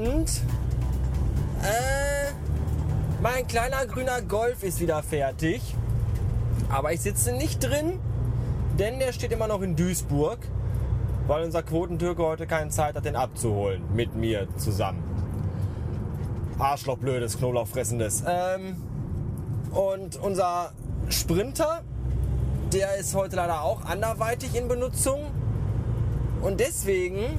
[0.00, 0.30] Und
[1.62, 2.32] äh,
[3.20, 5.74] mein kleiner grüner Golf ist wieder fertig.
[6.70, 7.98] Aber ich sitze nicht drin,
[8.78, 10.38] denn der steht immer noch in Duisburg,
[11.26, 13.82] weil unser Quotentürke heute keine Zeit hat, den abzuholen.
[13.94, 15.02] Mit mir zusammen.
[16.58, 18.24] Arschloch blödes, Knoblauchfressendes.
[18.26, 18.76] Ähm,
[19.70, 20.72] und unser
[21.10, 21.82] Sprinter,
[22.72, 25.20] der ist heute leider auch anderweitig in Benutzung.
[26.40, 27.38] Und deswegen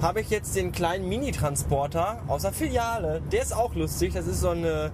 [0.00, 3.20] habe ich jetzt den kleinen Mini-Transporter aus der Filiale.
[3.32, 4.14] Der ist auch lustig.
[4.14, 4.92] Das ist so eine,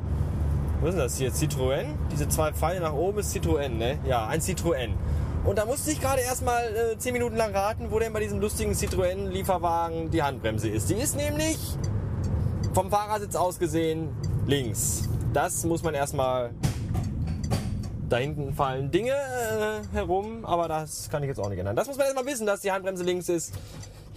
[0.80, 1.32] was ist das hier?
[1.32, 1.84] Citroën?
[2.10, 3.98] Diese zwei Pfeile nach oben ist Citroën, ne?
[4.06, 4.90] Ja, ein Citroën.
[5.44, 8.40] Und da musste ich gerade erstmal äh, 10 Minuten lang raten, wo denn bei diesem
[8.40, 10.88] lustigen Citroën-Lieferwagen die Handbremse ist.
[10.88, 11.58] Die ist nämlich
[12.72, 14.08] vom Fahrersitz aus gesehen
[14.46, 15.06] links.
[15.34, 16.50] Das muss man erstmal.
[18.08, 21.74] Da hinten fallen Dinge äh, herum, aber das kann ich jetzt auch nicht ändern.
[21.74, 23.54] Das muss man erstmal wissen, dass die Handbremse links ist.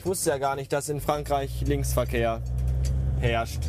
[0.08, 2.39] Ich wusste ja gar nicht, dass in Frankreich Linksverkehr
[3.19, 3.59] herrscht.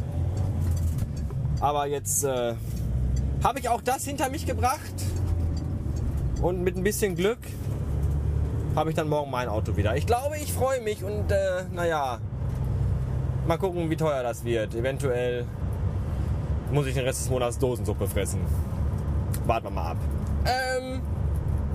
[1.58, 2.54] Aber jetzt äh,
[3.42, 4.78] habe ich auch das hinter mich gebracht.
[6.40, 7.40] Und mit ein bisschen Glück
[8.76, 9.96] habe ich dann morgen mein Auto wieder.
[9.96, 12.20] Ich glaube, ich freue mich und äh, naja,
[13.48, 14.76] mal gucken, wie teuer das wird.
[14.76, 15.44] Eventuell
[16.70, 18.42] muss ich den Rest des Monats Dosensuppe fressen.
[19.44, 19.98] Warten wir mal ab.
[20.46, 21.00] Ähm,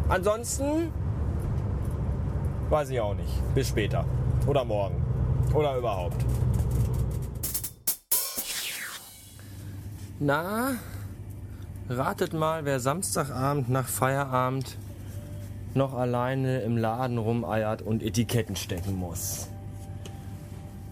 [0.08, 0.94] ansonsten
[2.70, 3.54] weiß ich auch nicht.
[3.54, 4.06] Bis später.
[4.48, 5.02] Oder morgen.
[5.54, 6.18] Oder überhaupt.
[10.20, 10.76] Na,
[11.90, 14.78] ratet mal, wer Samstagabend nach Feierabend
[15.74, 19.48] noch alleine im Laden rumeiert und Etiketten stecken muss.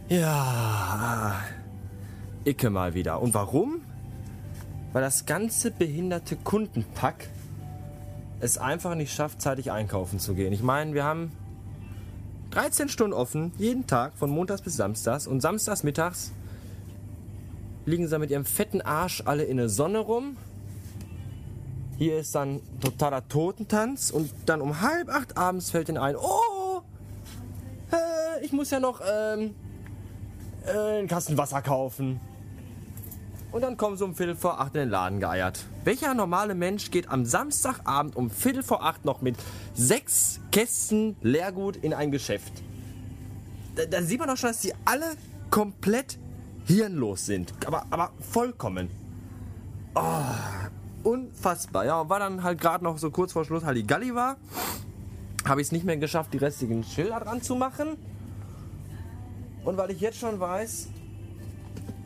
[0.10, 1.40] Ja,
[2.44, 3.22] Icke mal wieder.
[3.22, 3.82] Und warum?
[4.92, 7.28] Weil das ganze behinderte Kundenpack
[8.40, 10.52] es einfach nicht schafft, zeitig einkaufen zu gehen.
[10.52, 11.32] Ich meine, wir haben
[12.52, 15.26] 13 Stunden offen, jeden Tag, von Montags bis Samstags.
[15.26, 16.32] Und samstags mittags
[17.86, 20.38] liegen sie mit ihrem fetten Arsch alle in der Sonne rum.
[21.98, 26.82] Hier ist dann totaler Totentanz und dann um halb acht abends fällt ihnen ein, oh,
[27.92, 29.56] äh, ich muss ja noch ähm,
[30.66, 32.20] äh, einen Kasten Wasser kaufen.
[33.52, 35.66] Und dann kommen sie um Viertel vor acht in den Laden geeiert.
[35.84, 39.36] Welcher normale Mensch geht am Samstagabend um Viertel vor acht noch mit
[39.74, 42.54] sechs Kästen Leergut in ein Geschäft?
[43.76, 45.18] Da, da sieht man doch schon, dass die alle
[45.50, 46.18] komplett
[46.66, 47.54] hirnlos sind.
[47.66, 48.90] Aber, aber vollkommen.
[49.96, 50.24] Oh,
[51.04, 51.86] unfassbar.
[51.86, 54.38] Ja, war dann halt gerade noch so kurz vor Schluss Halligalli war,
[55.46, 57.98] habe ich es nicht mehr geschafft, die restlichen Schilder dran zu machen.
[59.66, 60.88] Und weil ich jetzt schon weiß,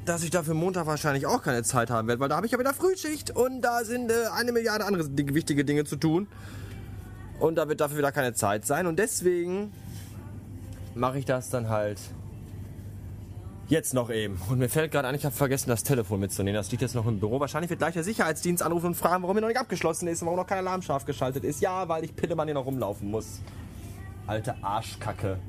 [0.05, 2.59] dass ich dafür Montag wahrscheinlich auch keine Zeit haben werde, weil da habe ich ja
[2.59, 6.27] wieder Frühschicht und da sind äh, eine Milliarde andere wichtige Dinge zu tun.
[7.39, 8.87] Und da wird dafür wieder keine Zeit sein.
[8.87, 9.73] Und deswegen
[10.93, 11.99] mache ich das dann halt
[13.67, 14.39] jetzt noch eben.
[14.49, 16.55] Und mir fällt gerade ein, ich habe vergessen, das Telefon mitzunehmen.
[16.55, 17.39] Das liegt jetzt noch im Büro.
[17.39, 20.27] Wahrscheinlich wird gleich der Sicherheitsdienst anrufen und fragen, warum er noch nicht abgeschlossen ist und
[20.27, 21.61] warum noch kein Alarm scharf geschaltet ist.
[21.61, 23.41] Ja, weil ich Pillemann hier noch rumlaufen muss.
[24.27, 25.39] Alte Arschkacke.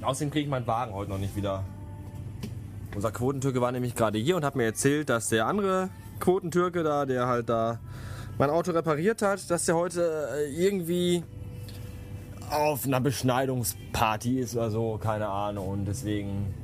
[0.00, 1.64] Außerdem kriege ich meinen Wagen heute noch nicht wieder.
[2.94, 5.90] Unser Quotentürke war nämlich gerade hier und hat mir erzählt, dass der andere
[6.20, 7.78] Quotentürke da, der halt da
[8.38, 11.22] mein Auto repariert hat, dass der heute äh, irgendwie
[12.50, 15.68] auf einer Beschneidungsparty ist oder so, keine Ahnung.
[15.68, 16.54] Und deswegen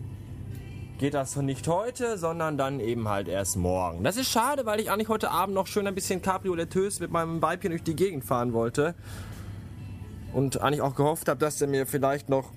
[0.98, 4.04] geht das nicht heute, sondern dann eben halt erst morgen.
[4.04, 7.42] Das ist schade, weil ich eigentlich heute Abend noch schön ein bisschen cabrioletös mit meinem
[7.42, 8.94] Weibchen durch die Gegend fahren wollte.
[10.32, 12.52] Und eigentlich auch gehofft habe, dass er mir vielleicht noch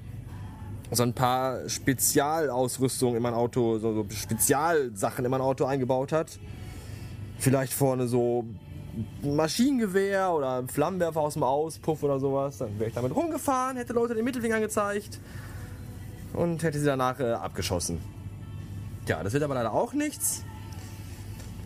[0.92, 6.40] so ein paar Spezialausrüstungen in mein Auto, so, so Spezialsachen in mein Auto eingebaut hat.
[7.40, 8.46] Vielleicht vorne so
[9.24, 12.58] ein Maschinengewehr oder Flammenwerfer aus dem Auspuff oder sowas.
[12.60, 15.20] Dann wäre ich damit rumgefahren, hätte Leute den Mittelfinger gezeigt
[16.34, 18.00] und hätte sie danach äh, abgeschossen.
[19.08, 20.44] Ja, das wird aber leider auch nichts.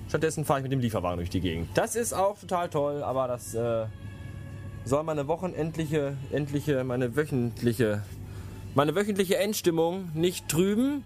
[0.09, 1.69] Stattdessen fahre ich mit dem Lieferwagen durch die Gegend.
[1.75, 3.85] Das ist auch total toll, aber das äh,
[4.83, 8.01] soll meine wochenendliche, endliche, meine wöchentliche
[8.75, 11.03] meine wöchentliche Endstimmung nicht trüben.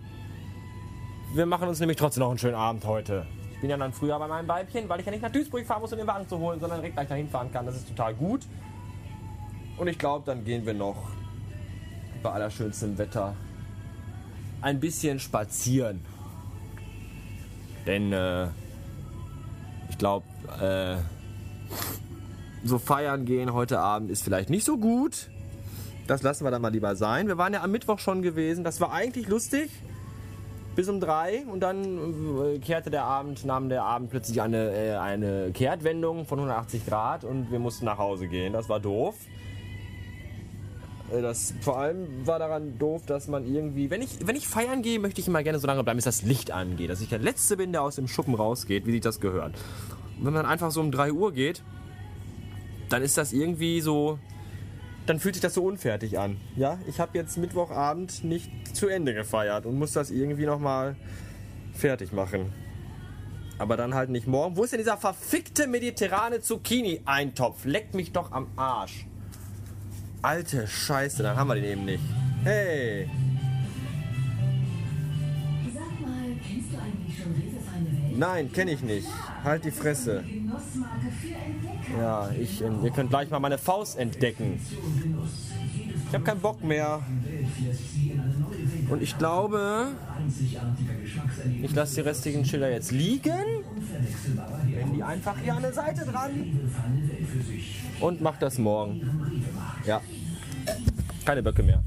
[1.33, 3.25] Wir machen uns nämlich trotzdem noch einen schönen Abend heute.
[3.53, 5.81] Ich bin ja dann früher bei meinem Weibchen, weil ich ja nicht nach Duisburg fahren
[5.81, 7.65] muss, um den Wagen zu holen, sondern direkt gleich dahin fahren kann.
[7.65, 8.41] Das ist total gut.
[9.77, 11.09] Und ich glaube, dann gehen wir noch
[12.21, 13.35] bei allerschönstem Wetter
[14.61, 16.01] ein bisschen spazieren.
[17.85, 18.47] Denn äh,
[19.89, 20.25] ich glaube,
[20.61, 20.97] äh,
[22.63, 25.29] so feiern gehen heute Abend ist vielleicht nicht so gut.
[26.07, 27.27] Das lassen wir dann mal lieber sein.
[27.27, 28.63] Wir waren ja am Mittwoch schon gewesen.
[28.63, 29.71] Das war eigentlich lustig.
[30.75, 34.95] Bis um drei und dann äh, kehrte der Abend, nahm der Abend plötzlich eine, äh,
[34.97, 38.51] eine Kehrtwendung von 180 Grad und wir mussten nach Hause gehen.
[38.51, 39.15] Das war doof.
[41.13, 44.81] Äh, Das, vor allem war daran doof, dass man irgendwie, wenn ich, wenn ich feiern
[44.81, 46.89] gehe, möchte ich immer gerne so lange bleiben, bis das Licht angeht.
[46.89, 49.53] Dass ich der Letzte bin, der aus dem Schuppen rausgeht, wie sich das gehört.
[50.19, 51.63] Und wenn man einfach so um 3 Uhr geht,
[52.89, 54.19] dann ist das irgendwie so,
[55.05, 56.37] dann fühlt sich das so unfertig an.
[56.55, 60.95] Ja, ich habe jetzt Mittwochabend nicht zu Ende gefeiert und muss das irgendwie nochmal
[61.73, 62.51] fertig machen.
[63.57, 64.57] Aber dann halt nicht morgen.
[64.57, 67.65] Wo ist denn dieser verfickte mediterrane Zucchini-Eintopf?
[67.65, 69.05] Leckt mich doch am Arsch.
[70.21, 72.03] Alte Scheiße, dann haben wir den eben nicht.
[72.43, 73.09] Hey,
[75.73, 77.55] Sag mal, kennst du eigentlich schon Rewe
[78.17, 79.07] nein, kenne ich nicht.
[79.43, 80.23] Halt die Fresse.
[80.23, 81.64] Genussmarke für.
[81.99, 84.59] Ja, ich, ähm, ihr könnt gleich mal meine Faust entdecken.
[86.07, 87.01] Ich habe keinen Bock mehr.
[88.89, 89.87] Und ich glaube,
[91.61, 93.63] ich lasse die restlichen Schilder jetzt liegen.
[94.67, 96.59] Wenn die einfach hier an der Seite dran.
[97.99, 99.43] Und mach das morgen.
[99.85, 100.01] Ja.
[101.25, 101.81] Keine Böcke mehr.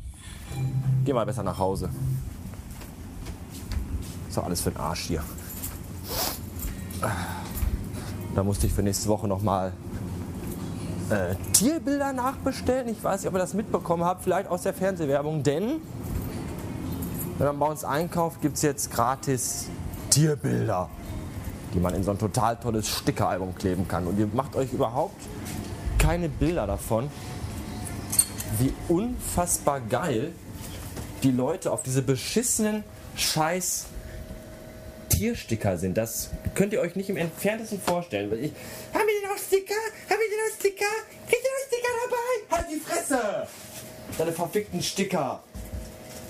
[1.05, 1.91] Geh mal besser nach Hause.
[4.29, 5.23] Ist doch alles für den Arsch hier.
[8.39, 9.73] Da musste ich für nächste Woche nochmal
[11.11, 12.87] äh, Tierbilder nachbestellen.
[12.87, 15.81] Ich weiß nicht, ob ihr das mitbekommen habt, vielleicht aus der Fernsehwerbung, denn
[17.39, 19.67] wenn man bei uns einkauft, gibt es jetzt gratis
[20.11, 20.89] Tierbilder,
[21.75, 24.07] die man in so ein total tolles Stickeralbum kleben kann.
[24.07, 25.21] Und ihr macht euch überhaupt
[25.99, 27.11] keine Bilder davon,
[28.61, 30.31] wie unfassbar geil
[31.25, 32.85] die Leute auf diese beschissenen
[33.17, 33.87] Scheiß
[35.09, 35.97] Tiersticker sind.
[35.97, 38.33] Das könnt ihr euch nicht im entferntesten vorstellen.
[38.33, 38.53] Ich,
[38.93, 39.75] haben wir denn noch Sticker?
[39.75, 40.85] Haben wir denn noch Sticker?
[41.27, 42.57] Kriegt ihr noch Sticker dabei?
[42.57, 43.49] Halt die Fresse!
[44.17, 45.43] Deine verfickten Sticker.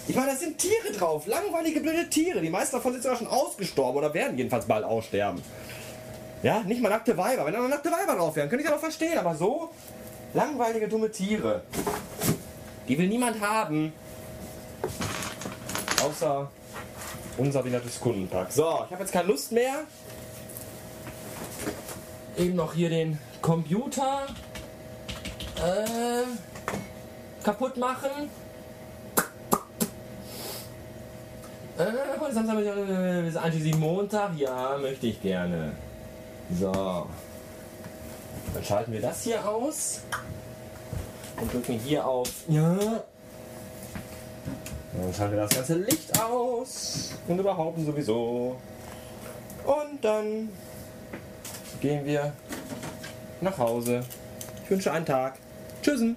[0.06, 1.26] Ich meine, da sind Tiere drauf.
[1.26, 2.40] Langweilige, blöde Tiere.
[2.40, 5.42] Die meisten davon sind sogar schon ausgestorben oder werden jedenfalls bald aussterben.
[6.42, 7.44] Ja, nicht mal nackte Weiber.
[7.44, 9.18] Wenn da noch nackte Weiber drauf wären, könnte ich das noch verstehen.
[9.18, 9.70] Aber so
[10.34, 11.62] langweilige, dumme Tiere.
[12.88, 13.92] Die will niemand haben.
[16.02, 16.50] Außer
[17.38, 18.52] unser Wienertes Kundenpack.
[18.52, 19.84] So, ich habe jetzt keine Lust mehr.
[22.36, 24.26] Eben noch hier den Computer
[25.56, 26.24] äh,
[27.44, 28.30] kaputt machen.
[31.78, 31.84] Äh,
[32.20, 34.36] heute Samstag ist eigentlich Montag.
[34.36, 35.72] Ja, möchte ich gerne.
[36.58, 36.72] So.
[38.54, 40.00] Dann schalten wir das hier aus.
[41.40, 42.76] Und drücken hier auf Ja.
[45.00, 47.14] Dann schalten wir das ganze Licht aus.
[47.28, 48.56] Und überhaupt sowieso.
[49.64, 50.48] Und dann
[51.80, 52.32] gehen wir
[53.40, 54.02] nach Hause.
[54.64, 55.38] Ich wünsche einen Tag.
[55.82, 56.16] Tschüssen.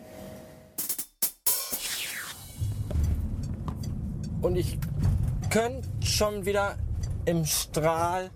[4.41, 4.79] Und ich
[5.51, 6.75] könnte schon wieder
[7.25, 8.31] im Strahl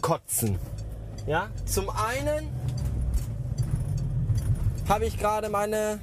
[0.00, 0.58] kotzen.
[1.26, 2.48] Ja, zum einen
[4.88, 6.00] habe ich gerade meine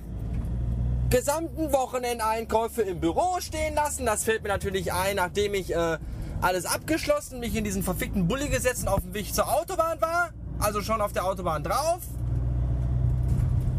[1.13, 4.07] gesamten Wochenendeinkäufe im Büro stehen lassen.
[4.07, 5.99] Das fällt mir natürlich ein, nachdem ich äh,
[6.41, 10.31] alles abgeschlossen, mich in diesen verfickten Bulli gesetzt und auf dem Weg zur Autobahn war.
[10.57, 11.99] Also schon auf der Autobahn drauf.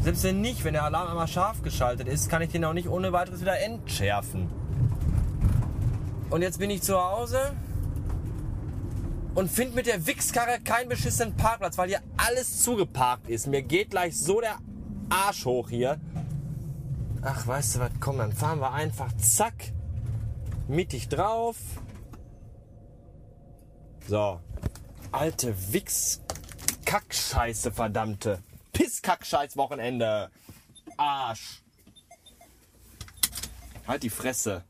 [0.05, 2.89] Selbst wenn nicht, wenn der Alarm einmal scharf geschaltet ist, kann ich den auch nicht
[2.89, 4.49] ohne weiteres wieder entschärfen.
[6.31, 7.53] Und jetzt bin ich zu Hause
[9.35, 13.49] und finde mit der Wichskarre keinen beschissenen Parkplatz, weil hier alles zugeparkt ist.
[13.49, 14.59] Mir geht gleich so der
[15.09, 15.99] Arsch hoch hier.
[17.27, 19.55] Ach, weißt du was, komm, dann fahren wir einfach zack,
[20.69, 21.57] mittig drauf.
[24.07, 24.41] So,
[25.11, 28.43] alte Wichs-Kackscheiße, verdammte.
[28.75, 30.31] Piss-Kackscheiß-Wochenende.
[30.99, 31.63] Arsch.
[33.89, 34.63] Halt die Fresse.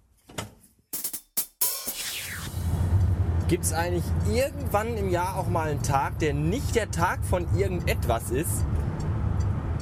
[3.49, 7.53] Gibt es eigentlich irgendwann im Jahr auch mal einen Tag, der nicht der Tag von
[7.59, 8.65] irgendetwas ist?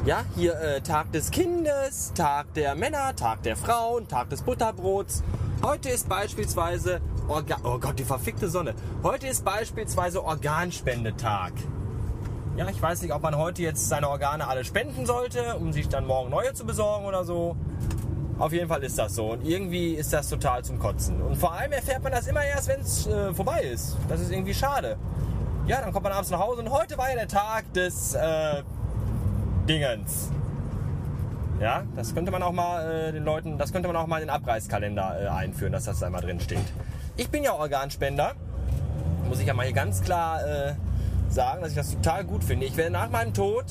[0.04, 5.22] Ja, hier äh, Tag des Kindes, Tag der Männer, Tag der Frauen, Tag des Butterbrots.
[5.62, 8.74] Heute ist beispielsweise Orga oh Gott, die verfickte Sonne.
[9.04, 11.52] Heute ist beispielsweise Organspendetag.
[12.56, 15.88] Ja, ich weiß nicht, ob man heute jetzt seine Organe alle spenden sollte, um sich
[15.88, 17.54] dann morgen neue zu besorgen oder so.
[18.40, 19.34] Auf jeden Fall ist das so.
[19.34, 21.22] Und irgendwie ist das total zum Kotzen.
[21.22, 23.96] Und vor allem erfährt man das immer erst, wenn es äh, vorbei ist.
[24.08, 24.98] Das ist irgendwie schade.
[25.68, 28.64] Ja, dann kommt man abends nach Hause und heute war ja der Tag des äh,
[29.68, 30.30] Dingens.
[31.60, 34.26] Ja, das könnte man auch mal äh, den Leuten, das könnte man auch mal in
[34.26, 36.64] den Abreißkalender äh, einführen, dass das da mal drin steht.
[37.16, 38.32] Ich bin ja Organspender.
[39.28, 40.74] Muss ich ja mal hier ganz klar äh,
[41.28, 42.66] sagen, dass ich das total gut finde.
[42.66, 43.64] Ich werde nach meinem Tod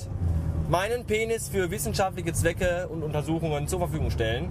[0.70, 4.50] meinen Penis für wissenschaftliche Zwecke und Untersuchungen zur Verfügung stellen.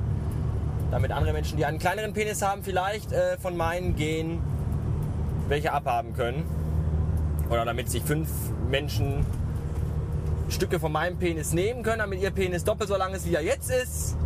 [0.91, 4.43] Damit andere Menschen, die einen kleineren Penis haben, vielleicht äh, von meinen Genen
[5.49, 6.45] welche abhaben können.
[7.49, 8.29] Oder damit sich fünf
[8.69, 9.25] Menschen
[10.51, 13.43] Stücke von meinem Penis nehmen können, damit ihr Penis doppelt so lang ist, wie er
[13.43, 14.17] jetzt ist.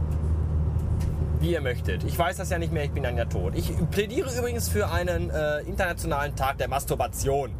[1.40, 2.04] wie ihr möchtet.
[2.04, 3.54] Ich weiß das ja nicht mehr, ich bin dann ja tot.
[3.54, 7.50] Ich plädiere übrigens für einen äh, internationalen Tag der Masturbation.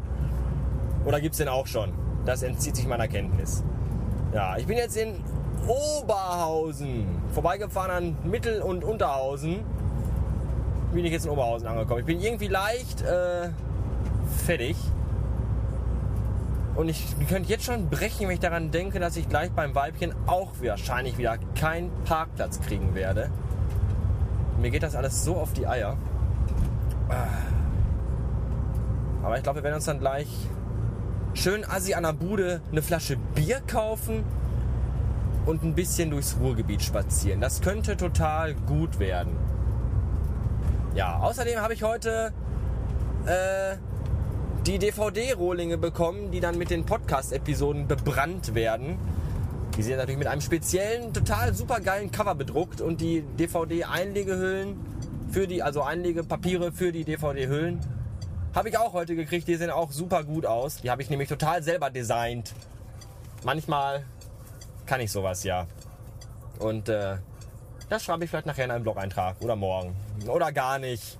[1.05, 1.91] Oder gibt es den auch schon?
[2.25, 3.63] Das entzieht sich meiner Kenntnis.
[4.33, 5.23] Ja, ich bin jetzt in
[5.67, 7.05] Oberhausen.
[7.33, 9.59] Vorbeigefahren an Mittel- und Unterhausen.
[10.91, 11.99] Bin ich jetzt in Oberhausen angekommen.
[11.99, 13.49] Ich bin irgendwie leicht äh,
[14.45, 14.75] fertig.
[16.75, 20.13] Und ich könnte jetzt schon brechen, wenn ich daran denke, dass ich gleich beim Weibchen
[20.27, 23.29] auch wahrscheinlich wieder keinen Parkplatz kriegen werde.
[24.59, 25.95] Mir geht das alles so auf die Eier.
[29.23, 30.27] Aber ich glaube, wir werden uns dann gleich
[31.33, 34.23] schön assi an der Bude eine Flasche Bier kaufen
[35.45, 37.39] und ein bisschen durchs Ruhrgebiet spazieren.
[37.39, 39.35] Das könnte total gut werden.
[40.93, 42.33] Ja, außerdem habe ich heute
[43.25, 43.75] äh,
[44.65, 48.97] die DVD-Rohlinge bekommen, die dann mit den Podcast-Episoden bebrannt werden.
[49.77, 54.75] Die sind natürlich mit einem speziellen, total supergeilen Cover bedruckt und die DVD-Einlegehüllen
[55.29, 57.79] für die, also Einlegepapiere für die DVD-Hüllen,
[58.55, 59.47] habe ich auch heute gekriegt.
[59.47, 60.77] Die sehen auch super gut aus.
[60.81, 62.53] Die habe ich nämlich total selber designt.
[63.43, 64.03] Manchmal
[64.87, 65.67] kann ich sowas ja.
[66.57, 67.17] Und äh,
[67.89, 69.95] das schreibe ich vielleicht nachher in einen Blog-Eintrag oder morgen.
[70.27, 71.19] Oder gar nicht.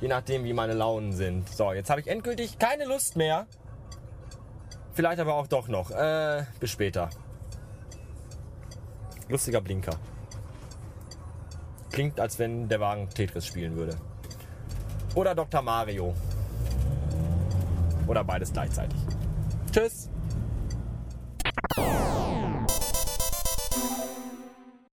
[0.00, 1.48] Je nachdem, wie meine Launen sind.
[1.48, 3.46] So, jetzt habe ich endgültig keine Lust mehr.
[4.92, 5.90] Vielleicht aber auch doch noch.
[5.90, 7.10] Äh, bis später.
[9.28, 9.96] Lustiger Blinker.
[11.90, 13.96] Klingt, als wenn der Wagen Tetris spielen würde.
[15.14, 15.62] Oder Dr.
[15.62, 16.14] Mario.
[18.06, 18.98] Oder beides gleichzeitig.
[19.72, 20.10] Tschüss.